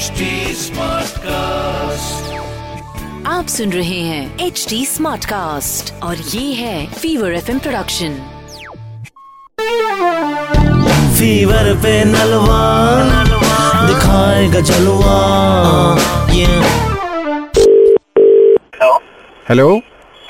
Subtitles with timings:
[0.00, 0.26] HD
[0.58, 2.28] Smartcast.
[3.26, 8.14] आप सुन रहे हैं एच डी स्मार्ट कास्ट और ये है फीवर एफ़ प्रोडक्शन
[11.18, 12.62] फीवर पे नलवा
[13.86, 15.18] दिखाएगा जलवा।
[16.32, 16.46] ये
[19.48, 19.76] हेलो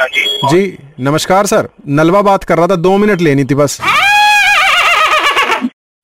[0.00, 3.80] हाँ जी। जी नमस्कार सर। नलवा बात कर रहा था दो मिनट लेनी थी बस।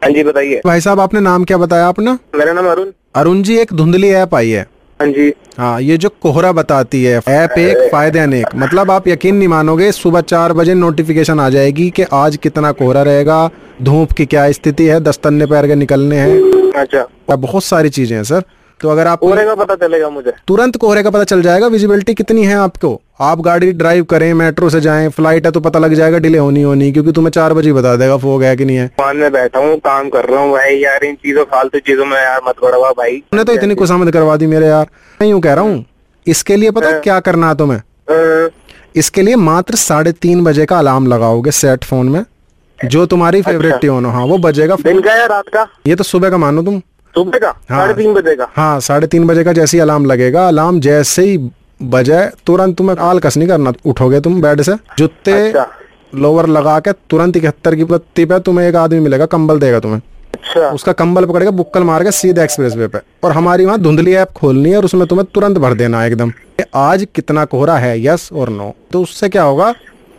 [0.03, 2.13] हाँ जी बताइए। भाई साहब आपने नाम क्या बताया अपना?
[2.37, 4.61] मेरा नाम अरुण। अरुण जी एक धुंधली ऐप आई है।
[5.01, 9.37] हाँ जी। हाँ ये जो कोहरा बताती है ऐप एक फ़ायदे अनेक। मतलब आप यकीन
[9.37, 13.49] नहीं मानोगे सुबह चार बजे नोटिफिकेशन आ जाएगी कि आज कितना कोहरा रहेगा
[13.83, 18.25] धूप की क्या स्थिति है दस्तन्ने पैर के निकलने हैं। अच्छा। बहुत सारी चीज़ें हैं
[18.25, 18.45] सर।
[18.81, 22.15] तो अगर आप कोहरे का पता चलेगा मुझे। तुरंत कोहरे का पता चल जाएगा विजिबिलिटी
[22.15, 23.01] कितनी है आपको?
[23.21, 26.63] आप गाड़ी ड्राइव करें मेट्रो से जाएँ फ़्लाइट है तो पता लग जाएगा डिले होनी
[26.63, 29.59] होनी क्योंकि तुम्हें चार बजे बता देगा फोग है कि नहीं है। दुकान में बैठा
[29.59, 32.91] हूँ काम कर रहा हूँ भाई यार इन चीज़ों फालतू चीज़ों में यार मत बढ़वा
[32.93, 34.87] भाई। तुमने तो इतनी खुशामद करवा दी मेरे यार।
[35.21, 35.85] मैं यूँ कह रहा हूँ
[36.27, 37.81] इसके लिए पता है। क्या करना है तुम्हें?
[38.97, 42.25] इसके लिए मात्र साढ़े तीन बजे का अलार्म लगाओगे सेट फ़ोन में।
[42.79, 45.67] जो तुम्हारी फेवरेट ट्यून हो हाँ वो बजेगा दिन का या रात का?
[45.87, 46.81] ये तो सुबह का मानो तुम।
[47.15, 47.55] सुबह का?
[47.71, 48.49] हाँ। साढ़े तीन बजे का?
[48.57, 51.39] हाँ साढ़े तीन बजे का जैसे ही अलार्म लगेगा अलार्म जैसे ही
[51.81, 55.67] बजाए तुरंत तुम्हें आलकस नहीं करना उठोगे तुम बेड से। जूते अच्छा।
[56.15, 60.01] लोअर लगा के तुरंत इकहत्तर की बत्ती पे तुम्हें एक आदमी मिलेगा कंबल देगा तुम्हें।
[60.35, 64.15] अच्छा। उसका कंबल पकड़ेगा बुक्कल मार के सीधे एक्सप्रेस वे पे। और हमारी वहाँ धुंधली
[64.15, 66.33] ऐप खोलनी है और उसमें तुम्हें तुरंत भर देना है एकदम।
[66.75, 69.75] आज कितना कोहरा है यस और नो तो उससे क्या होगा?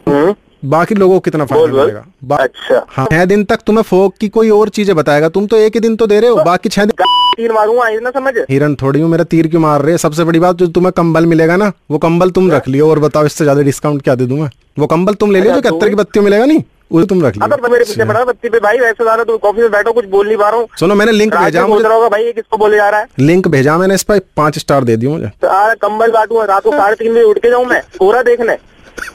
[0.07, 2.05] हम्म, बाकी लोगों को कितना फ़ायदा। मिलेगा?
[2.35, 5.73] अच्छा। हाँ छह दिन तक तुम्हें फोक की कोई और चीज़ें बताएगा। तुम तो एक
[5.73, 7.05] ही दिन तो दे रहे हो बाकी छह दिन
[7.37, 9.97] तीर मारूँगा इतना समझ। हिरन थोड़ी हूँ मेरा तीर क्यों मार रहे हैं?
[9.97, 13.25] सबसे बड़ी बात जो तुम्हें कंबल मिलेगा ना वो कंबल तुम रख लियो और बताओ
[13.25, 14.49] इससे ज़्यादा डिस्काउंट क्या दे दूँ मैं?
[14.79, 17.21] वो कंबल तुम ले लियो जो अच्छा, इकहत्तर की तो- बत्ती मिलेगा नहीं वो तुम
[17.25, 19.71] रख अब लियो। तो मेरे पीछे पड़ा बत्ती पे भाई वैसे ज़्यादा तो कॉफ़ी में
[19.71, 22.31] बैठो कुछ बोल नहीं पा रहा हूँ। सुनो मैंने लिंक भेजा मुझे होगा भाई ये
[22.33, 23.07] किसको बोले जा रहा है?
[23.19, 26.71] लिंक भेजा मैंने इस पर पाँच स्टार दे दियो मुझे। तो कंबल काटूँगा रात को
[26.71, 28.53] साढ़े तीन बजे उठ के जाऊँ मैं पूरा देखने।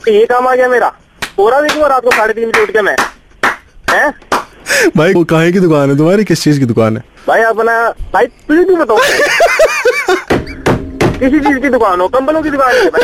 [0.09, 0.93] ये काम आ गया मेरा।
[1.43, 2.97] पूरा देखूँगा रात को साढ़े तीन बजे उठ के मैं।
[3.91, 4.11] हैं?
[4.97, 6.25] भाई वो काहे की दुकान है तुम्हारी?
[6.25, 7.03] किस चीज़ की दुकान है?
[7.29, 7.73] भाई अपना
[8.13, 8.99] भाई तुझे क्यों बताओ
[11.19, 13.03] किसी चीज़ की दुकान हो कंबलों की दुकान है भाई।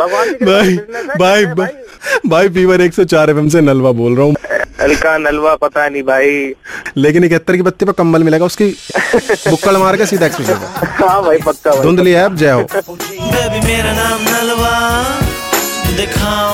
[0.00, 1.68] भगवान की कृपा भाई से भाई भाई।
[2.26, 4.34] भाई फीवर एक सौ चार एफ़ से नलवा बोल रहा हूँ।
[4.82, 6.54] हल्का नलवा पता नहीं भाई।
[6.96, 8.68] लेकिन इकहत्तर की बत्ती पर कंबल मिलेगा उसकी
[9.48, 10.48] बुक्कड़ मार के सीधा एक्सप्रेस
[11.00, 13.66] हाँ भाई पक्का भाई। धुंधली ऐप जय हो। बेबी